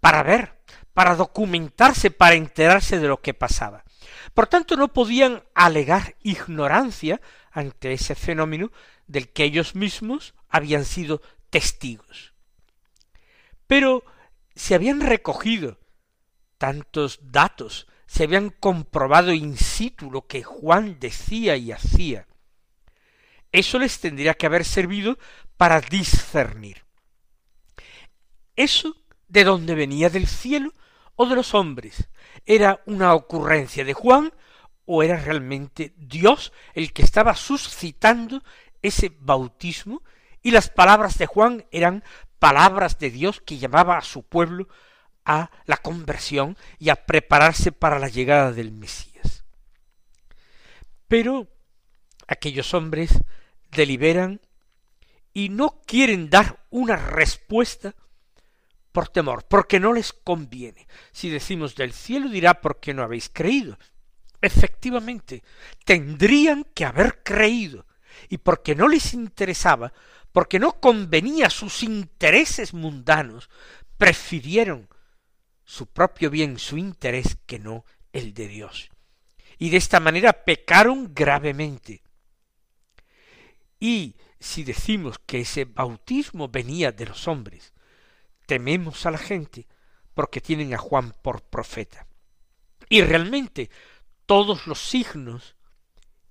para 0.00 0.22
ver, 0.22 0.58
para 0.94 1.16
documentarse, 1.16 2.10
para 2.10 2.34
enterarse 2.34 2.98
de 2.98 3.08
lo 3.08 3.20
que 3.20 3.34
pasaba. 3.34 3.84
Por 4.34 4.46
tanto, 4.46 4.76
no 4.76 4.88
podían 4.92 5.42
alegar 5.54 6.16
ignorancia 6.22 7.20
ante 7.50 7.92
ese 7.92 8.14
fenómeno 8.14 8.72
del 9.06 9.28
que 9.28 9.44
ellos 9.44 9.74
mismos 9.74 10.34
habían 10.48 10.84
sido 10.84 11.22
testigos. 11.50 12.32
Pero 13.66 14.04
se 14.54 14.74
habían 14.74 15.00
recogido 15.00 15.78
tantos 16.58 17.18
datos, 17.22 17.86
se 18.06 18.24
habían 18.24 18.50
comprobado 18.50 19.32
in 19.32 19.56
situ 19.56 20.10
lo 20.10 20.26
que 20.26 20.42
Juan 20.42 20.98
decía 21.00 21.56
y 21.56 21.72
hacía. 21.72 22.26
Eso 23.50 23.78
les 23.78 24.00
tendría 24.00 24.34
que 24.34 24.46
haber 24.46 24.64
servido 24.64 25.18
para 25.56 25.80
discernir. 25.80 26.84
Eso 28.56 28.96
de 29.28 29.44
dónde 29.44 29.74
venía 29.74 30.10
del 30.10 30.26
cielo 30.26 30.74
de 31.26 31.36
los 31.36 31.54
hombres. 31.54 32.08
¿Era 32.46 32.82
una 32.86 33.14
ocurrencia 33.14 33.84
de 33.84 33.94
Juan 33.94 34.32
o 34.84 35.02
era 35.02 35.16
realmente 35.16 35.94
Dios 35.96 36.52
el 36.74 36.92
que 36.92 37.02
estaba 37.02 37.34
suscitando 37.34 38.42
ese 38.82 39.12
bautismo 39.20 40.02
y 40.42 40.50
las 40.50 40.68
palabras 40.68 41.18
de 41.18 41.26
Juan 41.26 41.64
eran 41.70 42.02
palabras 42.38 42.98
de 42.98 43.10
Dios 43.10 43.40
que 43.40 43.58
llamaba 43.58 43.96
a 43.96 44.02
su 44.02 44.24
pueblo 44.24 44.68
a 45.24 45.50
la 45.66 45.76
conversión 45.76 46.56
y 46.78 46.88
a 46.88 47.06
prepararse 47.06 47.70
para 47.70 48.00
la 48.00 48.08
llegada 48.08 48.52
del 48.52 48.72
Mesías. 48.72 49.44
Pero 51.06 51.46
aquellos 52.26 52.74
hombres 52.74 53.12
deliberan 53.70 54.40
y 55.32 55.48
no 55.48 55.80
quieren 55.86 56.28
dar 56.28 56.64
una 56.70 56.96
respuesta 56.96 57.94
por 58.92 59.08
temor, 59.08 59.44
porque 59.48 59.80
no 59.80 59.92
les 59.92 60.12
conviene. 60.12 60.86
Si 61.10 61.30
decimos 61.30 61.74
del 61.74 61.92
cielo 61.92 62.28
dirá 62.28 62.60
¿por 62.60 62.78
qué 62.78 62.94
no 62.94 63.02
habéis 63.02 63.30
creído? 63.30 63.78
Efectivamente, 64.40 65.42
tendrían 65.84 66.64
que 66.74 66.84
haber 66.84 67.22
creído, 67.22 67.86
y 68.28 68.38
porque 68.38 68.74
no 68.74 68.88
les 68.88 69.14
interesaba, 69.14 69.92
porque 70.32 70.58
no 70.58 70.80
convenía 70.80 71.48
sus 71.50 71.82
intereses 71.82 72.74
mundanos, 72.74 73.50
prefirieron 73.96 74.88
su 75.64 75.86
propio 75.86 76.28
bien, 76.28 76.58
su 76.58 76.76
interés, 76.76 77.38
que 77.46 77.58
no 77.58 77.84
el 78.12 78.34
de 78.34 78.48
Dios. 78.48 78.90
Y 79.58 79.70
de 79.70 79.76
esta 79.76 80.00
manera 80.00 80.32
pecaron 80.32 81.14
gravemente. 81.14 82.02
Y 83.78 84.16
si 84.40 84.64
decimos 84.64 85.20
que 85.24 85.40
ese 85.40 85.64
bautismo 85.64 86.48
venía 86.48 86.90
de 86.90 87.06
los 87.06 87.28
hombres, 87.28 87.71
tememos 88.46 89.06
a 89.06 89.10
la 89.10 89.18
gente 89.18 89.66
porque 90.14 90.40
tienen 90.40 90.74
a 90.74 90.78
Juan 90.78 91.14
por 91.22 91.42
profeta. 91.42 92.06
Y 92.88 93.02
realmente 93.02 93.70
todos 94.26 94.66
los 94.66 94.80
signos 94.80 95.56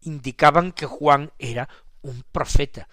indicaban 0.01 0.71
que 0.71 0.85
Juan 0.85 1.31
era 1.39 1.69
un 2.01 2.23
profeta, 2.31 2.87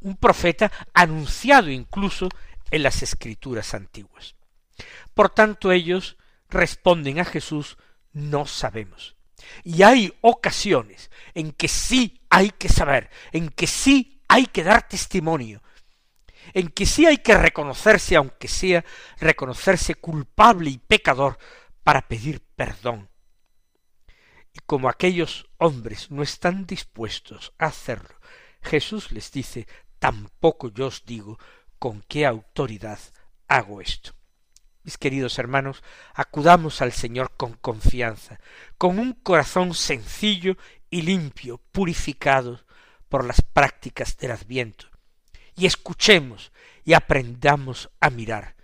un 0.00 0.16
profeta 0.16 0.70
anunciado 0.92 1.70
incluso 1.70 2.28
en 2.70 2.82
las 2.82 3.02
escrituras 3.02 3.74
antiguas. 3.74 4.34
Por 5.14 5.30
tanto 5.30 5.70
ellos 5.72 6.16
responden 6.48 7.20
a 7.20 7.24
Jesús 7.24 7.76
no 8.12 8.46
sabemos. 8.46 9.16
Y 9.64 9.82
hay 9.82 10.12
ocasiones 10.20 11.10
en 11.34 11.52
que 11.52 11.68
sí 11.68 12.20
hay 12.30 12.50
que 12.50 12.68
saber, 12.68 13.10
en 13.32 13.48
que 13.48 13.66
sí 13.66 14.22
hay 14.28 14.46
que 14.46 14.62
dar 14.62 14.88
testimonio, 14.88 15.62
en 16.54 16.68
que 16.68 16.86
sí 16.86 17.06
hay 17.06 17.18
que 17.18 17.36
reconocerse, 17.36 18.16
aunque 18.16 18.48
sea 18.48 18.84
reconocerse 19.18 19.94
culpable 19.94 20.70
y 20.70 20.78
pecador, 20.78 21.38
para 21.82 22.06
pedir 22.08 22.40
perdón. 22.54 23.10
Y 24.52 24.60
como 24.66 24.88
aquellos 24.88 25.48
hombres 25.58 26.10
no 26.10 26.22
están 26.22 26.66
dispuestos 26.66 27.52
a 27.58 27.66
hacerlo, 27.66 28.14
Jesús 28.60 29.10
les 29.12 29.32
dice, 29.32 29.66
tampoco 29.98 30.70
yo 30.70 30.88
os 30.88 31.04
digo 31.04 31.38
con 31.78 32.02
qué 32.02 32.26
autoridad 32.26 32.98
hago 33.48 33.80
esto. 33.80 34.12
Mis 34.84 34.98
queridos 34.98 35.38
hermanos, 35.38 35.82
acudamos 36.14 36.82
al 36.82 36.92
Señor 36.92 37.36
con 37.36 37.54
confianza, 37.54 38.40
con 38.78 38.98
un 38.98 39.12
corazón 39.12 39.74
sencillo 39.74 40.56
y 40.90 41.02
limpio, 41.02 41.58
purificado 41.70 42.60
por 43.08 43.24
las 43.24 43.42
prácticas 43.42 44.16
del 44.16 44.32
Adviento, 44.32 44.91
y 45.56 45.66
escuchemos 45.66 46.52
y 46.84 46.94
aprendamos 46.94 47.90
a 48.00 48.10
mirar 48.10 48.56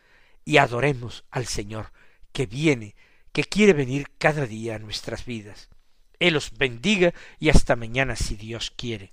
y 0.44 0.56
adoremos 0.56 1.24
al 1.30 1.46
Señor 1.46 1.92
que 2.32 2.46
viene, 2.46 2.94
que 3.32 3.44
quiere 3.44 3.72
venir 3.72 4.08
cada 4.18 4.46
día 4.46 4.76
a 4.76 4.78
nuestras 4.78 5.24
vidas. 5.24 5.68
Él 6.18 6.36
os 6.36 6.56
bendiga 6.56 7.14
y 7.38 7.50
hasta 7.50 7.76
mañana 7.76 8.16
si 8.16 8.34
Dios 8.34 8.72
quiere. 8.76 9.12